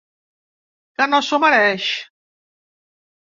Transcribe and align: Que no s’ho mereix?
Que 1.01 1.07
no 1.11 1.19
s’ho 1.27 1.39
mereix? 1.43 1.91